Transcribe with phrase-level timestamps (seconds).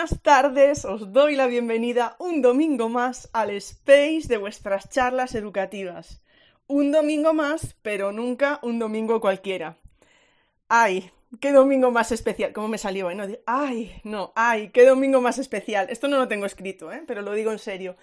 [0.00, 6.22] Buenas tardes, os doy la bienvenida un domingo más al space de vuestras charlas educativas.
[6.66, 9.76] Un domingo más, pero nunca un domingo cualquiera.
[10.70, 11.10] ¡Ay!
[11.38, 12.54] ¡Qué domingo más especial!
[12.54, 13.14] ¿Cómo me salió?
[13.14, 13.92] No, ¡Ay!
[14.02, 14.70] No, ¡ay!
[14.70, 15.88] ¡Qué domingo más especial!
[15.90, 17.02] Esto no lo tengo escrito, ¿eh?
[17.06, 17.94] pero lo digo en serio.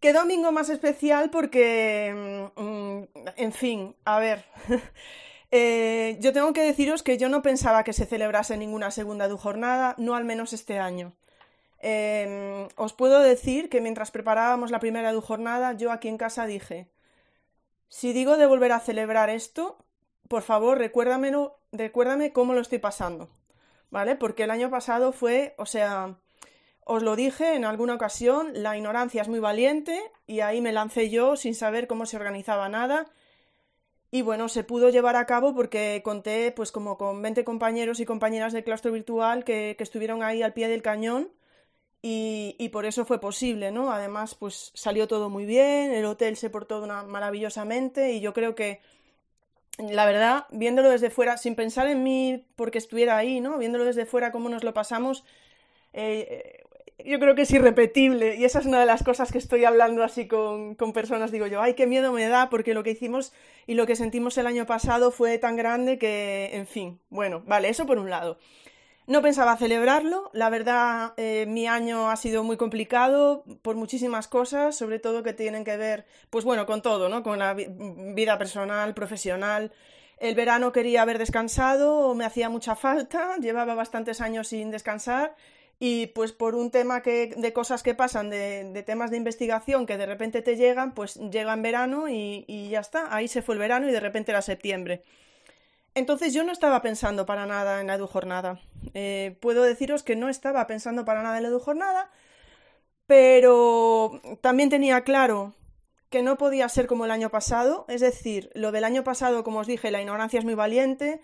[0.00, 1.28] ¿Qué domingo más especial?
[1.28, 4.46] Porque, mm, mm, en fin, a ver.
[5.54, 9.94] Eh, yo tengo que deciros que yo no pensaba que se celebrase ninguna segunda jornada,
[9.98, 11.12] no al menos este año.
[11.78, 16.88] Em, os puedo decir que mientras preparábamos la primera jornada, yo aquí en casa dije,
[17.88, 19.76] si digo de volver a celebrar esto,
[20.26, 23.28] por favor, recuérdamelo, recuérdame cómo lo estoy pasando,
[23.90, 24.16] ¿vale?
[24.16, 26.16] Porque el año pasado fue, o sea,
[26.84, 31.10] os lo dije en alguna ocasión, la ignorancia es muy valiente y ahí me lancé
[31.10, 33.06] yo sin saber cómo se organizaba nada
[34.14, 38.04] y bueno, se pudo llevar a cabo porque conté pues como con 20 compañeros y
[38.04, 41.30] compañeras del claustro virtual que, estuvieron ahí al pie del cañón
[42.02, 43.92] y, por eso fue posible, ¿no?
[43.92, 48.54] Además, pues salió todo muy bien, el hotel se portó una, maravillosamente y yo creo
[48.54, 48.80] que,
[49.78, 53.58] la verdad, viéndolo desde fuera, sin pensar en mí porque estuviera ahí, ¿no?
[53.58, 55.24] Viéndolo desde fuera, cómo nos lo pasamos,
[55.92, 56.64] eh,
[56.98, 60.02] yo creo que es irrepetible y esa es una de las cosas que estoy hablando
[60.04, 63.32] así con, personas, digo yo, ay, qué miedo me da porque lo que hicimos
[63.66, 67.68] y lo que sentimos el año pasado fue tan grande que, en fin, bueno, vale,
[67.68, 68.38] eso por un lado.
[69.06, 74.76] No pensaba celebrarlo, la verdad eh, mi año ha sido muy complicado por muchísimas cosas,
[74.76, 77.24] sobre todo que tienen que ver, pues bueno, con todo, ¿no?
[77.24, 79.72] Con la vida personal, profesional.
[80.18, 85.34] El verano quería haber descansado, me hacía mucha falta, llevaba bastantes años sin descansar
[85.84, 89.96] y pues por un tema que, de cosas que pasan, de, temas de investigación que
[89.96, 93.58] de repente te llegan, pues llega en verano y, ya está, ahí se fue el
[93.58, 95.02] verano y de repente era septiembre.
[95.96, 98.60] Entonces yo no estaba pensando para nada en la EduJornada.
[98.94, 102.12] Eh, puedo deciros que no estaba pensando para nada en la EduJornada,
[103.08, 105.52] pero también tenía claro
[106.10, 109.58] que no podía ser como el año pasado, es decir, lo del año pasado, como
[109.58, 111.20] os dije, la ignorancia es muy valiente,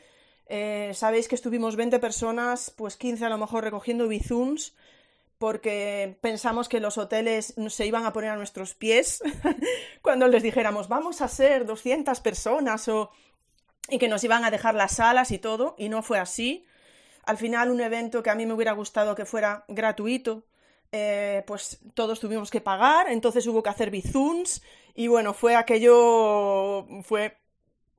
[0.49, 4.75] eh, sabéis que estuvimos 20 personas, pues 15 a lo mejor recogiendo bizums,
[5.39, 9.23] porque pensamos que los hoteles se iban a poner a nuestros pies
[10.03, 13.13] cuando les dijéramos vamos a ser 200 personas o
[13.89, 16.65] y que nos iban a dejar las salas y todo, y no fue así.
[17.25, 20.45] Al final, un evento que a mí me hubiera gustado que fuera gratuito,
[20.93, 24.63] eh, pues todos tuvimos que pagar, entonces hubo que hacer bizums,
[24.95, 27.39] y bueno, fue aquello, fue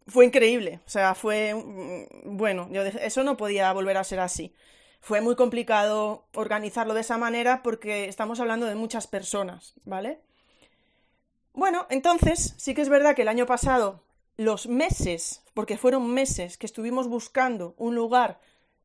[0.09, 0.79] fue increíble.
[0.85, 1.53] O sea, fue.
[1.53, 4.53] Mm, bueno, yo eso no podía volver a ser así.
[5.01, 10.19] Fue muy complicado organizarlo de esa manera porque estamos hablando de muchas personas, ¿vale?
[11.53, 14.03] Bueno, entonces, sí que es verdad que el año pasado,
[14.37, 18.39] los meses, porque fueron meses que estuvimos buscando un lugar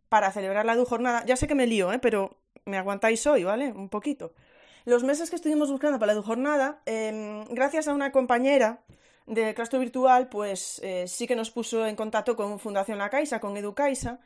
[0.09, 1.99] para celebrar la jornada, ya sé que me lío, ¿eh?
[1.99, 3.73] pero me aguantáis hoy, ¿vale?
[3.73, 4.33] Un poquito.
[4.85, 8.83] Los meses que estuvimos buscando para la jornada, em, gracias a una compañera
[9.27, 13.41] de claustro virtual, pues eh, sí que nos puso en contacto con Fundación La Caixa,
[13.41, 14.19] con Educaixa,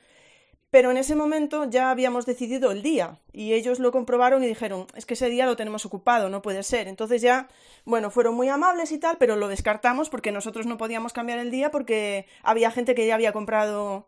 [0.70, 4.86] pero en ese momento ya habíamos decidido el día y ellos lo comprobaron y dijeron,
[4.94, 6.88] es que ese día lo tenemos ocupado, no puede ser.
[6.88, 7.48] Entonces ya,
[7.86, 11.50] bueno, fueron muy amables y tal, pero lo descartamos porque nosotros no podíamos cambiar el
[11.50, 14.06] día porque había gente que ya había comprado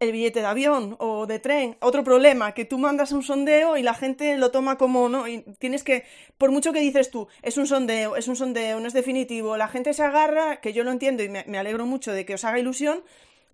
[0.00, 1.76] el billete de avión o de tren.
[1.80, 5.28] Otro problema, que tú mandas un sondeo y la gente lo toma como, ¿no?
[5.28, 6.04] Y tienes que,
[6.38, 9.68] por mucho que dices tú, es un sondeo, es un sondeo, no es definitivo, la
[9.68, 12.58] gente se agarra, que yo lo entiendo y me, alegro mucho de que os haga
[12.58, 13.02] ilusión,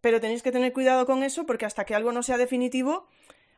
[0.01, 3.09] pero tenéis que tener cuidado con eso porque hasta que algo no sea definitivo,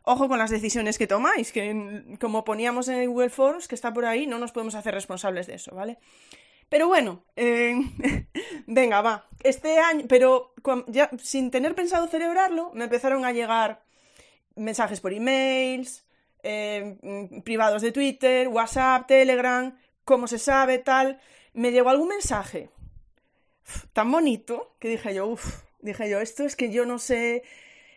[0.03, 3.93] ojo con las decisiones que tomáis, que como poníamos en el Google Forms, que está
[3.93, 5.99] por ahí, no nos podemos hacer responsables de eso, ¿vale?
[6.69, 7.75] Pero bueno, eh,
[8.67, 9.27] venga, va.
[9.43, 10.55] Este año, pero
[10.89, 13.83] ya sin tener pensado celebrarlo, me empezaron a llegar
[14.57, 16.05] mensajes por emails,
[16.43, 21.21] eh, mm, privados de Twitter, WhatsApp, Telegram, cómo se sabe, tal.
[21.55, 22.71] Me llegó algún mensaje
[23.93, 27.43] tan bonito que dije yo, uff, dije yo, esto es que yo no sé.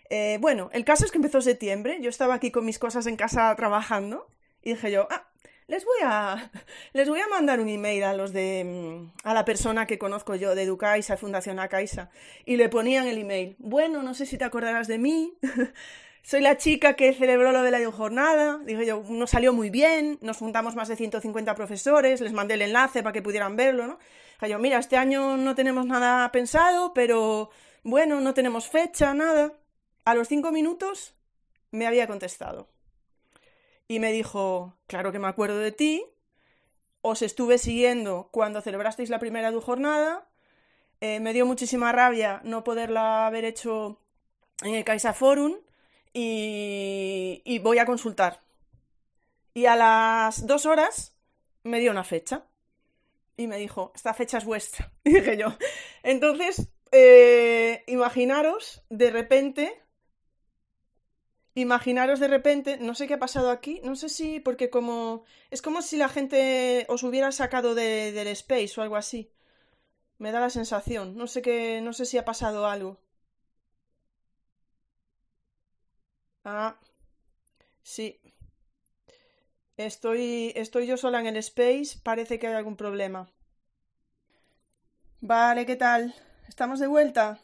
[0.09, 3.15] Eh, bueno, el caso es que empezó septiembre, yo estaba aquí con mis cosas en
[3.15, 4.27] casa trabajando
[4.61, 5.30] y dije yo, ah,
[5.71, 6.51] les voy a,
[6.93, 10.35] les voy a mandar un email a los de, mm, a la persona que conozco
[10.35, 12.09] yo de Educaisa, Fundación Acaisa,
[12.45, 13.55] y le ponían el email.
[13.57, 15.33] Bueno, no sé si te acordarás de mí.
[16.23, 18.59] Soy la chica que celebró lo de la jornada.
[18.65, 20.19] Dije yo, nos salió muy bien.
[20.21, 22.19] Nos juntamos más de 150 profesores.
[22.19, 23.97] Les mandé el enlace para que pudieran verlo, ¿no?
[24.41, 27.49] Dije yo, mira, este año no tenemos nada pensado, pero
[27.83, 29.53] bueno, no tenemos fecha, nada.
[30.03, 31.15] A los cinco minutos
[31.71, 32.70] me había contestado
[33.91, 36.05] y me dijo, claro que me acuerdo de ti,
[37.01, 40.29] os estuve siguiendo cuando celebrasteis la primera jornada,
[41.01, 43.99] eh, me dio muchísima rabia no poderla haber hecho
[44.63, 45.57] en el Caixa Forum
[46.13, 48.39] y, voy a consultar.
[49.53, 51.13] Y a las dos horas
[51.63, 52.45] me dio una fecha.
[53.35, 54.89] Y me dijo, esta fecha es vuestra.
[55.03, 55.47] Dije yo.
[56.01, 59.81] Entonces, eh, imaginaros de repente
[61.55, 65.61] imaginaros de repente, no sé qué ha pasado aquí, no sé si, porque como, es
[65.61, 69.31] como si la gente os hubiera sacado de, del space o algo así.
[70.19, 72.99] Me da la sensación, no sé qué, no sé si ha pasado algo.
[76.45, 76.75] Ah,
[77.83, 78.19] sí.
[79.75, 83.29] Estoy, estoy yo sola en el space, parece que hay algún problema.
[85.21, 86.13] Vale, ¿qué tal?
[86.49, 87.39] ¿Estamos de vuelta?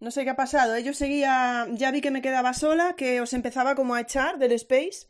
[0.00, 0.78] No sé qué ha pasado.
[0.78, 1.66] Yo seguía.
[1.72, 5.08] Ya vi que me quedaba sola, que os empezaba como a echar del Space.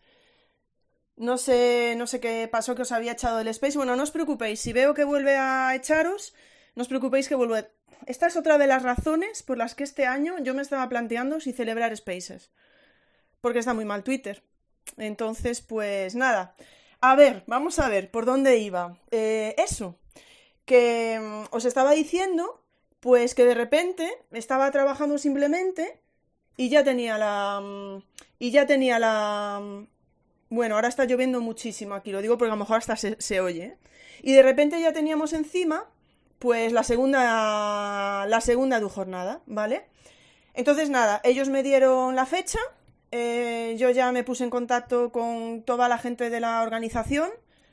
[1.17, 3.77] No sé, no sé qué pasó que os había echado del Space.
[3.77, 4.61] Bueno, no os preocupéis.
[4.61, 6.35] Si veo que vuelve a echaros,
[6.75, 7.71] no os preocupéis que vuelve.
[8.07, 11.41] Esta es otra de las razones por las que este año yo me estaba planteando
[11.41, 12.51] si celebrar Spaces.
[13.41, 14.43] Porque está muy mal Twitter.
[14.97, 16.55] Entonces, pues nada.
[17.01, 18.99] A ver, vamos a ver por dónde iba.
[19.11, 19.99] Eh, eso.
[20.65, 22.58] Que mm, os estaba diciendo
[23.01, 26.01] pues que de repente estaba trabajando simplemente
[26.57, 27.61] y ya tenía la...
[27.61, 28.03] Mm,
[28.39, 29.61] y ya tenía la...
[29.63, 29.87] Mm,
[30.51, 33.65] bueno, ahora está lloviendo muchísimo aquí, lo digo porque a lo mejor hasta se, oye.
[33.65, 33.77] ¿eh?
[34.23, 35.87] Y de repente ya teníamos encima,
[36.39, 39.87] pues la segunda, la segunda de jornada, ¿vale?
[40.55, 42.59] Entonces nada, ellos me dieron la fecha,
[43.13, 47.31] eh, yo ya me puse en contacto con toda la gente de la organización,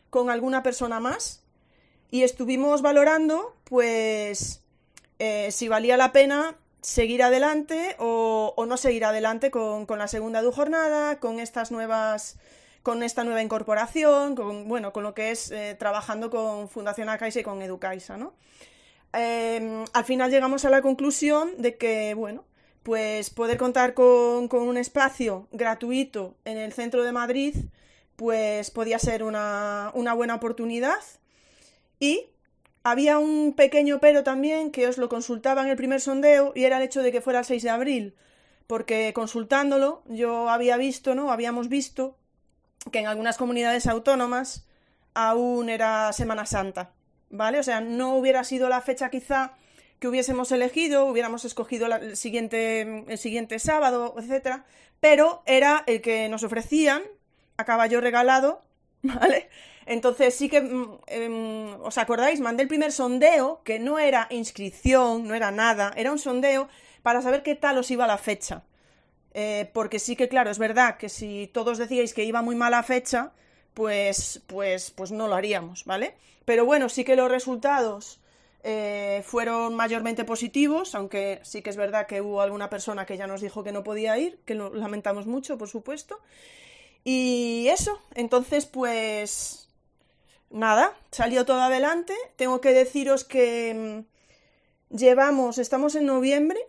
[0.09, 1.43] con alguna persona más,
[2.11, 4.64] y estuvimos valorando, pues,
[5.19, 11.19] eh, si valía la pena seguir adelante o, no seguir adelante con, la segunda jornada,
[11.19, 12.37] con estas nuevas
[12.83, 17.39] con esta nueva incorporación, con, bueno, con lo que es eh, trabajando con Fundación Acaisa
[17.39, 18.35] y con Educaisa, ¿no?
[19.11, 22.45] Em, al final llegamos a la conclusión de que, bueno,
[22.83, 27.55] pues poder contar con, con, un espacio gratuito en el centro de Madrid,
[28.15, 30.99] pues podía ser una, una buena oportunidad
[31.99, 32.27] y
[32.85, 36.77] había un pequeño pero también que os lo consultaba en el primer sondeo y era
[36.77, 38.15] el hecho de que fuera el 6 de abril,
[38.67, 41.31] porque consultándolo yo había visto, ¿no?
[41.31, 42.15] Habíamos visto
[42.91, 44.67] que en algunas comunidades autónomas
[45.15, 46.91] aún era Semana Santa,
[47.31, 47.57] ¿vale?
[47.57, 49.55] O sea, no hubiera sido la fecha quizá
[49.97, 54.63] que hubiésemos elegido, hubiéramos escogido el, siguiente, el siguiente sábado, etcétera,
[54.99, 57.01] pero era el que nos ofrecían
[57.57, 58.61] a caballo regalado,
[59.01, 59.49] ¿vale?
[59.85, 62.39] Entonces sí que, mm, em, ¿os acordáis?
[62.39, 66.67] Mandé el primer sondeo, que no era inscripción, no era nada, era un sondeo
[67.03, 68.63] para saber qué tal os iba la fecha.
[69.33, 72.81] Eh, porque sí que, claro, es verdad que si todos decíais que iba muy mala
[72.83, 73.33] fecha,
[73.73, 76.15] pues, pues, pues no lo haríamos, ¿vale?
[76.45, 78.19] Pero bueno, sí que los resultados
[78.63, 83.27] eh, fueron mayormente positivos, aunque sí que es verdad que hubo alguna persona que ya
[83.27, 86.19] nos dijo que no podía ir, que lo lamentamos mucho, por supuesto.
[87.03, 89.65] Y eso, entonces, pues
[90.55, 92.15] nada, salió todo adelante.
[92.37, 94.05] Tengo que deciros que
[94.89, 96.59] mm, llevamos, estamos en noviembre.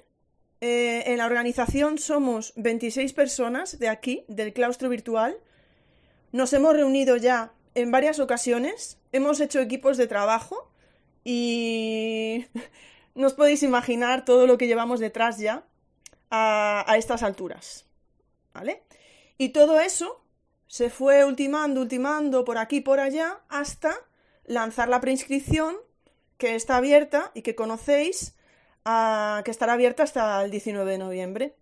[0.61, 5.39] Eh, en la organización somos 26 personas de aquí, del claustro virtual.
[6.33, 10.71] Nos hemos reunido ya en varias ocasiones, hemos hecho equipos de trabajo
[11.25, 12.47] y
[13.15, 15.65] no os podéis imaginar todo lo que llevamos detrás ya
[16.31, 17.87] a, a estas alturas.
[18.53, 18.83] ¿Vale?
[19.37, 20.26] Y todo eso
[20.67, 23.95] se fue ultimando, ultimando por aquí, por allá, hasta
[24.45, 25.77] lanzar la preinscripción
[26.39, 28.35] que está abierta y que conocéis,
[28.85, 31.55] que estará abierta hasta el 19 de noviembre.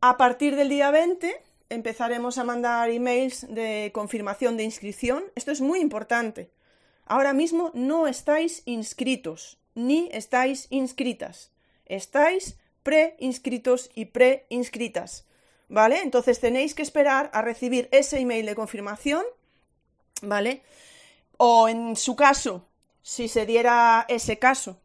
[0.00, 5.24] A partir del día 20 empezaremos a mandar emails de confirmación de inscripción.
[5.34, 6.50] Esto es muy importante.
[7.04, 11.50] Ahora mismo no estáis inscritos, ni estáis inscritas.
[11.86, 15.26] Estáis pre-inscritos y pre-inscritas.
[15.72, 16.02] ¿Vale?
[16.02, 19.24] Entonces tenéis que esperar a recibir ese email de confirmación,
[20.20, 20.62] ¿vale?
[21.38, 22.66] O en su caso,
[23.02, 24.78] si se diera ese caso,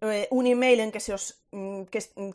[0.00, 1.82] eh, un email en que, se os, mm,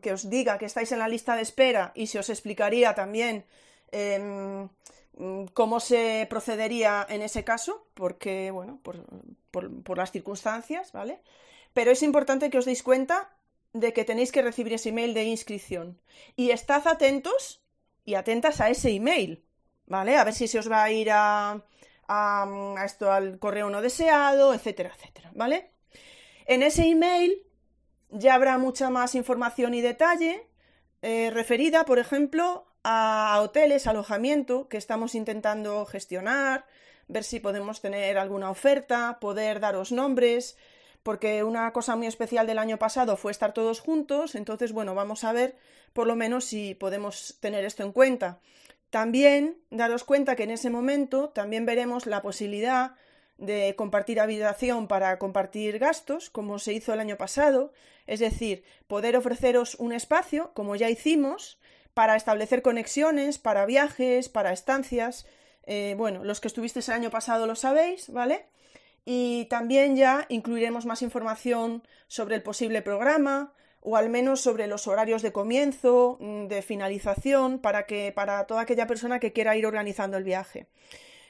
[0.01, 3.43] que, os diga que estáis en la lista de espera y se os explicaría también
[3.91, 4.69] em,
[5.17, 9.03] mm, cómo se procedería en ese caso, porque, bueno, por,
[9.83, 11.21] por las circunstancias, ¿vale?
[11.73, 13.31] Pero es importante que os deis cuenta
[13.73, 15.99] de que tenéis que recibir ese email de inscripción.
[16.35, 17.64] Y estad atentos
[18.05, 19.43] y atentas a ese email,
[19.87, 20.17] ¿vale?
[20.17, 21.63] A ver si se os va a ir a,
[22.85, 25.71] esto al correo no deseado, etcétera, etcétera, ¿vale?
[26.45, 27.43] En ese email
[28.09, 30.47] ya habrá mucha más información y detalle
[31.01, 36.65] eh, referida, por ejemplo, a hoteles, alojamiento que estamos intentando gestionar,
[37.07, 40.57] ver si podemos tener alguna oferta, poder daros nombres,
[41.05, 45.23] porque una cosa muy especial del año pasado fue estar todos juntos, entonces, bueno, vamos
[45.23, 45.55] a ver
[45.93, 48.39] por lo menos si podemos tener esto en cuenta.
[48.89, 52.95] También daros cuenta que en ese momento también veremos la posibilidad
[53.37, 57.71] de compartir habitación para compartir gastos, como se hizo el año pasado,
[58.07, 61.59] es decir, poder ofreceros un espacio, como ya hicimos,
[61.93, 65.27] para establecer conexiones, para viajes, para estancias.
[65.67, 68.47] Eh, bueno, los que estuvisteis el año pasado lo sabéis, ¿vale?
[69.05, 74.87] Y también ya incluiremos más información sobre el posible programa, o al menos sobre los
[74.87, 79.67] horarios de comienzo, mm, de finalización, para que para toda aquella persona que quiera ir
[79.67, 80.67] organizando el viaje.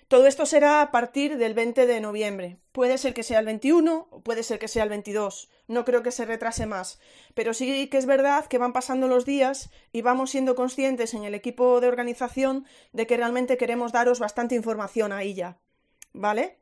[0.07, 2.59] Todo esto será a partir del 20 de noviembre.
[2.71, 5.49] Puede ser que sea el 21 o puede ser que sea el 22.
[5.67, 6.99] No creo que se retrase más.
[7.33, 11.23] Pero sí que es verdad que van pasando los días y vamos siendo conscientes en
[11.23, 15.57] el equipo de organización de que realmente queremos daros bastante información ahí ya.
[16.13, 16.59] ¿Vale?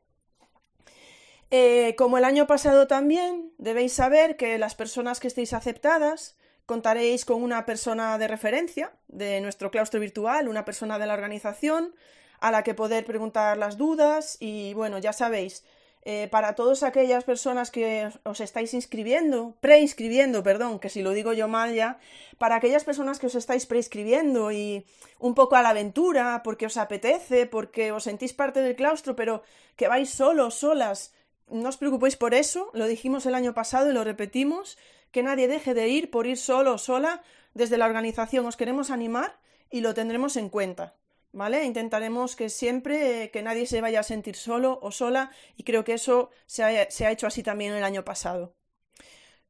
[1.56, 7.24] Eh, como el año pasado también, debéis saber que las personas que estéis aceptadas contaréis
[7.24, 11.94] con una persona de referencia de nuestro claustro virtual, una persona de la organización
[12.40, 15.62] a la que poder preguntar las dudas y bueno, ya sabéis,
[16.02, 21.34] eh, para todas aquellas personas que os estáis inscribiendo, preinscribiendo, perdón, que si lo digo
[21.34, 22.00] yo mal ya,
[22.36, 24.86] para aquellas personas que os estáis preinscribiendo y
[25.20, 29.44] un poco a la aventura, porque os apetece, porque os sentís parte del claustro, pero
[29.76, 31.12] que vais solos, solas,
[31.48, 34.78] no os preocupéis por eso, lo dijimos el año pasado y lo repetimos,
[35.10, 37.22] que nadie deje de ir por ir solo o sola,
[37.54, 39.38] desde la organización os queremos animar
[39.70, 40.94] y lo tendremos en cuenta.
[41.34, 41.64] ¿vale?
[41.64, 45.94] Intentaremos que siempre, que nadie se vaya a sentir solo o sola y creo que
[45.94, 48.54] eso se ha, hecho así también el año pasado.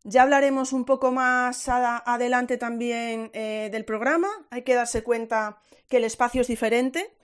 [0.03, 4.29] Ya hablaremos un poco más adelante también eh, del programa.
[4.51, 7.15] Hay que darse cuenta que el espacio es diferente.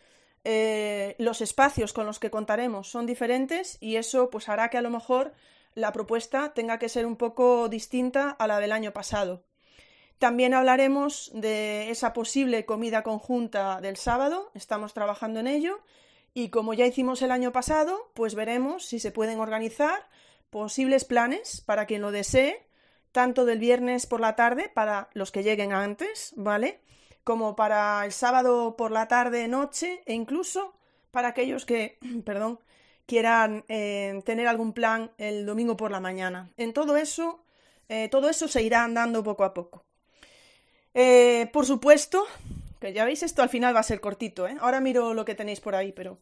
[0.44, 4.82] Eh, los espacios con los que contaremos son diferentes y eso pues hará que a
[4.82, 5.34] lo mejor
[5.74, 9.44] la propuesta tenga que ser un poco distinta a la del año pasado.
[10.18, 15.80] También hablaremos de esa posible comida conjunta del sábado, estamos trabajando en ello
[16.34, 20.08] y como ya hicimos el año pasado, pues veremos si se pueden organizar
[20.50, 22.66] posibles planes para quien lo desee,
[23.12, 26.80] tanto del viernes por la tarde para los que lleguen antes, ¿vale?
[27.24, 30.74] Como para el sábado por la tarde, noche e incluso
[31.10, 32.58] para aquellos que, perdón,
[33.10, 36.50] quieran eh, tener algún plan el domingo por la mañana.
[36.56, 37.44] En todo eso,
[37.88, 39.84] eh, todo eso se irá andando poco a poco.
[40.94, 42.24] Eh, por supuesto,
[42.80, 44.46] que ya veis, esto al final va a ser cortito.
[44.60, 46.18] Ahora miro lo que tenéis por ahí, pero.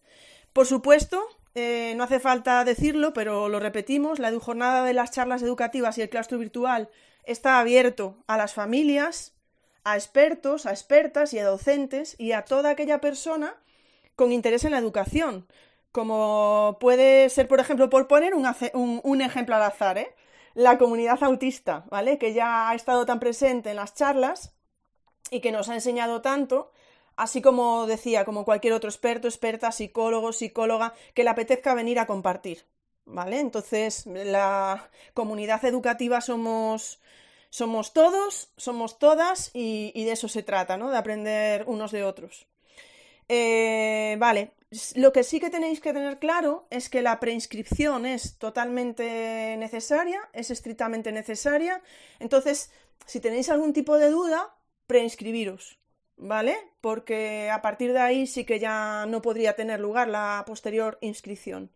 [0.55, 1.23] Por supuesto,
[1.55, 6.09] no hace falta decirlo, pero lo repetimos: la jornada de las charlas educativas y el
[6.09, 6.89] claustro virtual
[7.25, 9.35] está abierto a las familias,
[9.93, 13.57] a expertos, a expertas y a docentes y a toda aquella persona
[14.17, 15.47] con interés en la educación.
[15.93, 20.15] Como puede ser, por ejemplo, por poner un, ejemplo al azar, ¿eh?
[20.55, 22.19] la comunidad autista, ¿vale?
[22.19, 24.53] Que ya ha estado tan presente en las charlas
[25.31, 26.73] y que nos ha enseñado tanto,
[27.17, 32.07] así como decía, como cualquier otro experto, experta, psicólogo, psicóloga, que le apetezca venir a
[32.07, 32.67] compartir.
[33.07, 33.41] ¿Vale?
[33.41, 37.01] Entonces, la comunidad educativa somos,
[37.51, 40.91] somos todos, somos todas y, de eso se trata, ¿no?
[40.91, 42.47] De aprender unos de otros.
[43.29, 44.53] Eh, vale,
[44.95, 50.21] lo que sí que tenéis que tener claro es que la preinscripción es totalmente necesaria,
[50.33, 51.83] es estrictamente necesaria.
[52.21, 52.71] Entonces,
[53.07, 54.55] si tenéis algún tipo de duda,
[54.87, 55.79] preinscribiros,
[56.17, 56.57] ¿vale?
[56.81, 61.71] Porque a partir de ahí sí que ya no podría tener lugar la posterior inscripción.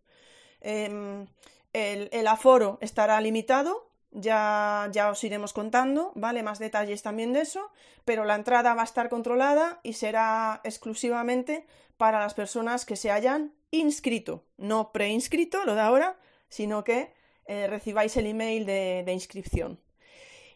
[0.61, 1.27] Em,
[1.73, 6.43] el, aforo estará limitado, ya, os iremos contando, ¿vale?
[6.43, 7.71] Más detalles también de eso,
[8.05, 11.65] pero la entrada va a estar controlada y será exclusivamente
[11.97, 16.17] para las personas que se hayan inscrito, no preinscrito, lo de ahora,
[16.49, 17.13] sino que
[17.45, 19.79] eh, recibáis el email de inscripción.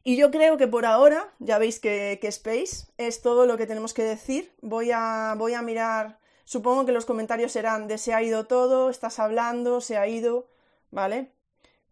[0.07, 3.93] Y yo creo que por ahora, ya veis que, Space es todo lo que tenemos
[3.93, 4.53] que decir.
[4.61, 8.89] Voy a, voy a mirar, supongo que los comentarios serán de se ha ido todo,
[8.89, 10.47] estás hablando, se ha ido,
[10.91, 11.33] ¿vale?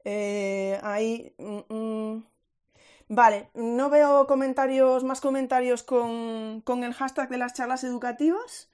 [0.05, 1.33] Eh, ahí...
[1.37, 2.23] Mm, mm.
[3.07, 8.69] Vale, no veo comentarios, más comentarios con, con el hashtag de las charlas educativas.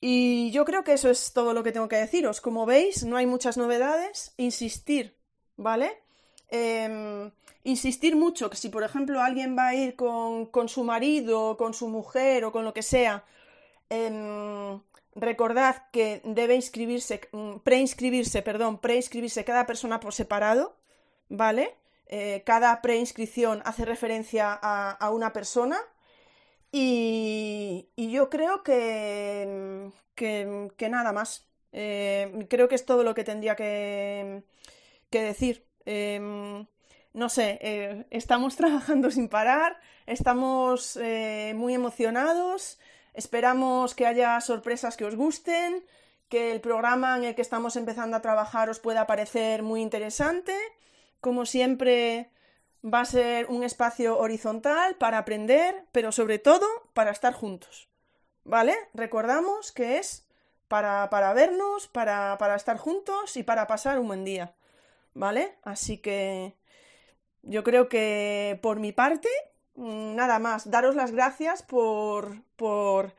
[0.00, 2.40] Y yo creo que eso es todo lo que tengo que deciros.
[2.40, 4.32] Como veis, no hay muchas novedades.
[4.36, 5.16] Insistir,
[5.56, 6.00] ¿vale?
[6.48, 7.30] Em,
[7.64, 11.88] insistir mucho que si, por ejemplo, alguien va a ir con, su marido, con su
[11.88, 13.24] mujer o con lo que sea,
[13.90, 14.80] em,
[15.20, 20.76] recordad que debe inscribirse, mm, preinscribirse, perdón, preinscribirse cada persona por separado,
[21.28, 21.76] ¿vale?
[22.06, 25.78] Eh, cada preinscripción hace referencia a, una persona
[26.72, 31.46] y, yo creo que, que, nada más.
[31.72, 34.42] Eh, creo que es todo lo que tendría que,
[35.10, 35.66] que decir.
[35.84, 36.66] Em,
[37.12, 40.98] no sé, eh, estamos trabajando sin parar, estamos
[41.54, 42.78] muy emocionados,
[43.18, 45.84] Esperamos que haya sorpresas que os gusten,
[46.28, 50.54] que el programa en el que estamos empezando a trabajar os pueda parecer muy interesante.
[51.20, 52.30] Como siempre,
[52.84, 57.88] va a ser un espacio horizontal para aprender, pero sobre todo para estar juntos.
[58.44, 58.76] ¿Vale?
[58.94, 60.24] Recordamos que es
[60.68, 64.54] para, para vernos, para, para estar juntos y para pasar un buen día.
[65.14, 65.56] ¿Vale?
[65.64, 66.54] Así que
[67.42, 69.28] yo creo que por mi parte,
[69.78, 73.14] nada más, daros las gracias por, por,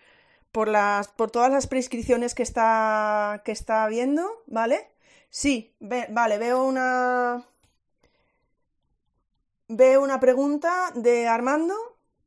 [0.51, 4.89] por, las, por todas las prescripciones que está, que está viendo, ¿vale?
[5.30, 7.46] Sí, vale, veo una...
[9.72, 11.75] Veo una pregunta de Armando,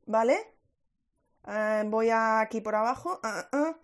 [0.07, 0.39] ¿vale?
[1.49, 3.19] Eh, voy aquí por abajo.
[3.25, 3.77] Ah, ah.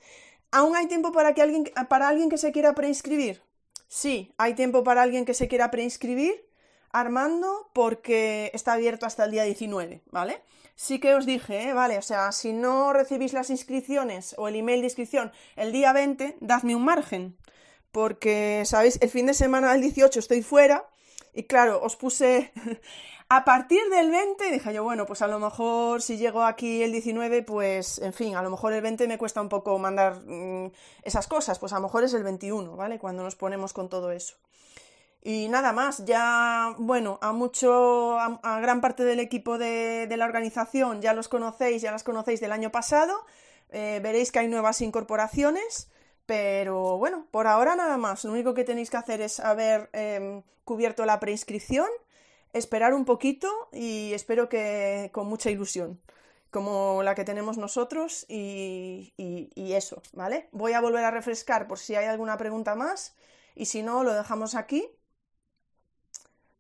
[0.53, 3.43] ¿Aún hay tiempo para, que alguien, para alguien que se quiera preinscribir?
[3.89, 6.48] Sí, hay tiempo para alguien que se quiera preinscribir.
[6.91, 10.43] Armando, porque está abierto hasta el día 19, ¿vale?
[10.75, 11.73] Sí que os dije, ¿eh?
[11.75, 11.99] ¿vale?
[11.99, 16.37] O sea, si no recibís las inscripciones o el email de inscripción el día 20,
[16.41, 17.37] dadme un margen.
[17.91, 18.99] Porque, ¿sabéis?
[19.01, 20.89] El fin de semana del 18 estoy fuera
[21.35, 22.53] y claro, os puse
[23.29, 26.93] a partir del 20 dije yo, bueno, pues a lo mejor si llego aquí el
[26.93, 30.73] 19, pues en fin, a lo mejor el 20 me cuesta un poco mandar mm,
[31.03, 32.99] esas cosas, pues a lo mejor es el 21, ¿vale?
[32.99, 34.37] Cuando nos ponemos con todo eso.
[35.23, 41.03] Y nada más, ya, bueno, a mucho, a, gran parte del equipo de, la organización
[41.03, 43.27] ya los conocéis, ya las conocéis del año pasado.
[43.71, 45.91] Eh, veréis que hay nuevas incorporaciones,
[46.25, 48.25] pero bueno, por ahora nada más.
[48.25, 51.89] Lo único que tenéis que hacer es haber em, cubierto la preinscripción,
[52.53, 56.01] esperar un poquito y espero que con mucha ilusión,
[56.51, 60.49] como la que tenemos nosotros y, y eso, ¿vale?
[60.53, 63.15] Voy a volver a refrescar por si hay alguna pregunta más
[63.55, 64.89] y si no, lo dejamos aquí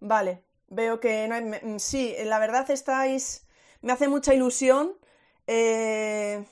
[0.00, 1.44] Vale, veo que no hay...
[1.44, 3.46] Mm, sí, la verdad estáis...
[3.80, 4.92] Me hace mucha ilusión
[5.46, 6.44] eh,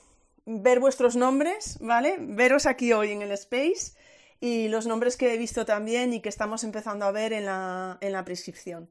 [0.45, 2.15] ver vuestros nombres, ¿vale?
[2.19, 3.93] Veros aquí hoy en el Space
[4.39, 7.97] y los nombres que he visto también y que estamos empezando a ver en la,
[8.01, 8.89] en la prescripción.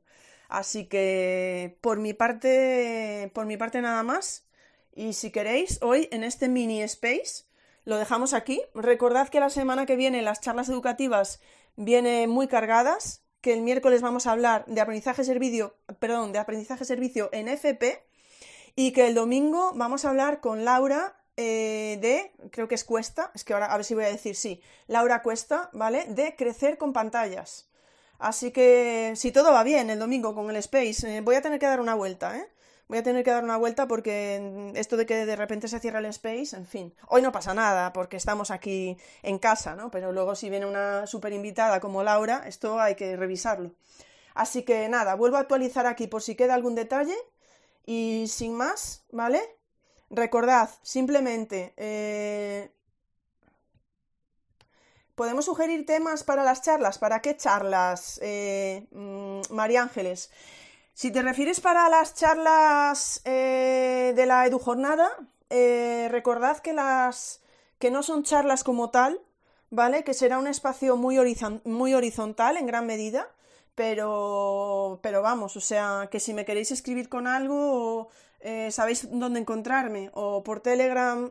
[0.48, 4.46] Así que por mi parte, por mi parte nada más.
[4.94, 7.44] Y si queréis, hoy en este mini space
[7.84, 8.62] lo dejamos aquí.
[8.74, 11.40] Recordad que la semana que viene las charlas educativas
[11.76, 16.84] vienen muy cargadas que el miércoles vamos a hablar de aprendizaje servicio, perdón, de aprendizaje
[16.84, 18.02] servicio en FP
[18.74, 23.30] y que el domingo vamos a hablar con Laura eh, de, creo que es Cuesta,
[23.36, 26.06] es que ahora a ver si voy a decir sí, Laura Cuesta, ¿vale?
[26.08, 27.68] De crecer con pantallas.
[28.18, 31.60] Así que si todo va bien el domingo con el Space, eh, voy a tener
[31.60, 32.48] que dar una vuelta, ¿eh?
[32.88, 35.98] Voy a tener que dar una vuelta porque esto de que de repente se cierra
[35.98, 39.90] el space, en fin, hoy no pasa nada porque estamos aquí en casa, ¿no?
[39.90, 43.72] Pero luego si viene una super invitada como Laura, esto hay que revisarlo.
[44.34, 47.16] Así que nada, vuelvo a actualizar aquí por si queda algún detalle
[47.86, 49.40] y sin más, ¿vale?
[50.10, 52.70] Recordad, simplemente, eh,
[55.14, 56.98] ¿podemos sugerir temas para las charlas?
[56.98, 60.30] ¿Para qué charlas, eh, mm, María Ángeles?
[60.96, 65.10] Si te refieres para las charlas eh, de la EduJornada,
[65.50, 67.42] eh, recordad que las
[67.78, 69.20] que no son charlas como tal,
[69.68, 70.04] ¿vale?
[70.04, 71.18] Que será un espacio muy,
[71.64, 73.28] muy horizontal en gran medida,
[73.74, 78.08] pero, pero vamos, o sea, que si me queréis escribir con algo,
[78.40, 81.30] eh, sabéis dónde encontrarme, o por Telegram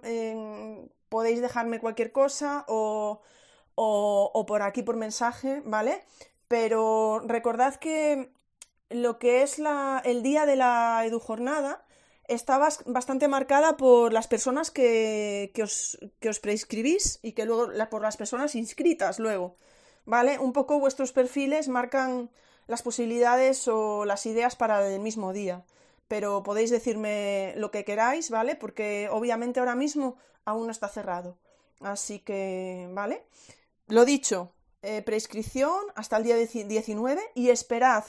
[1.10, 3.20] podéis dejarme cualquier cosa, o,
[3.74, 6.04] o, o por aquí por mensaje, ¿vale?
[6.48, 8.30] Pero recordad que
[8.96, 9.60] lo que es
[10.04, 11.86] el día de la EduJornada
[12.28, 16.30] está bastante marcada por las personas que, os, que
[17.22, 19.56] y que luego por las personas inscritas luego.
[20.06, 20.38] ¿Vale?
[20.40, 22.30] Un poco vuestros perfiles marcan
[22.68, 25.66] las posibilidades o las ideas para el mismo día.
[26.08, 28.56] Pero podéis decirme lo que queráis, ¿vale?
[28.56, 31.40] Porque obviamente ahora mismo aún no está cerrado.
[31.80, 33.26] Así que, ¿vale?
[33.88, 34.52] Lo dicho,
[34.84, 38.04] eh, prescripción hasta el día 19 y esperad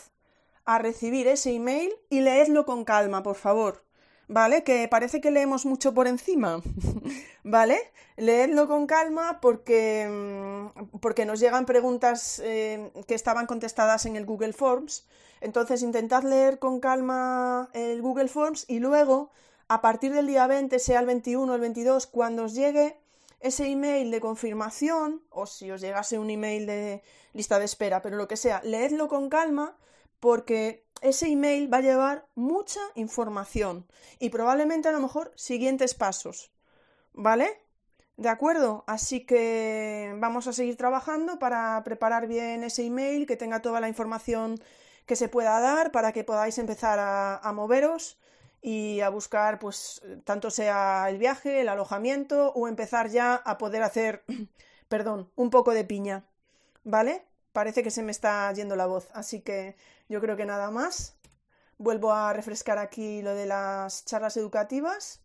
[0.67, 3.85] a recibir ese email y leedlo con calma, por favor.
[4.29, 4.65] ¿Vale?
[4.65, 6.61] Que parece que leemos mucho por encima.
[7.45, 7.79] ¿Vale?
[8.17, 14.27] Leedlo con calma porque, mm, porque nos llegan preguntas eh, que estaban contestadas en el
[14.27, 15.07] Google Forms.
[15.41, 19.31] Entonces intentad leer con calma el Google Forms y luego,
[19.69, 22.99] a partir del día 20, sea el 21 o el 22, cuando os llegue
[23.39, 27.03] ese email de confirmación, o si os llegase un email de
[27.33, 29.77] lista de espera, pero lo que sea, leedlo con calma
[30.21, 33.87] porque ese email va a llevar mucha información
[34.19, 36.53] y probablemente a lo mejor siguientes pasos.
[37.13, 37.63] ¿Vale?
[38.17, 38.85] ¿De acuerdo?
[38.87, 43.89] Así que vamos a seguir trabajando para preparar bien ese email, que tenga toda la
[43.89, 44.59] información
[45.07, 48.19] que se pueda dar para que podáis empezar a, moveros
[48.63, 53.83] y a buscar, pues, tanto sea el viaje, el alojamiento o empezar ya a poder
[53.83, 54.25] hacer,
[54.89, 56.25] perdón, un poco de piña.
[56.85, 57.25] ¿Vale?
[57.57, 59.77] Parece que se me está yendo la voz, así que
[60.11, 61.17] yo creo que nada más.
[61.79, 65.23] Vuelvo a refrescar aquí lo de las charlas educativas.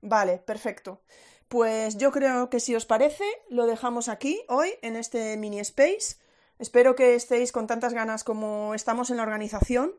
[0.00, 1.02] Vale, perfecto.
[1.48, 6.16] Pues yo creo que si os parece, lo dejamos aquí hoy en este mini space.
[6.58, 9.92] Espero que estéis con tantas ganas como estamos en la organización.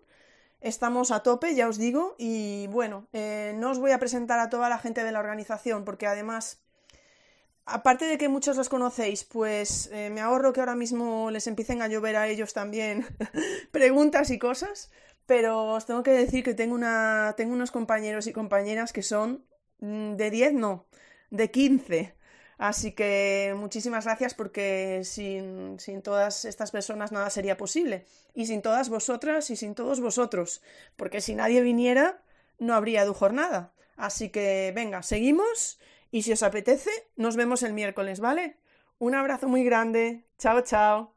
[0.60, 4.50] Estamos a tope, ya os digo, y bueno, eh, no os voy a presentar a
[4.50, 6.64] toda la gente de la organización porque además,
[7.66, 11.82] aparte de que muchos los conocéis, pues eh, me ahorro que ahora mismo les empiecen
[11.82, 13.06] a llover a ellos también
[13.72, 14.92] preguntas y cosas,
[15.26, 19.46] pero os tengo que decir que tengo, una, tengo unos compañeros y compañeras que son
[19.80, 20.88] mm, de 10, no,
[21.30, 22.16] de 15.
[22.58, 28.06] Así que muchísimas gracias porque sin, sin, todas estas personas nada sería posible.
[28.34, 30.62] Y sin todas vosotras y sin todos vosotros.
[30.96, 32.22] Porque si nadie viniera,
[32.60, 33.74] no habría du jornada.
[33.98, 35.80] Así que venga, seguimos
[36.14, 38.60] y si os apetece, nos vemos el miércoles, ¿vale?
[39.00, 40.28] Un abrazo muy grande.
[40.38, 41.16] Chao, chao.